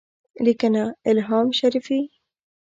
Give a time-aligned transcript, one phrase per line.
[0.45, 1.99] لیکنه: الهام شریفي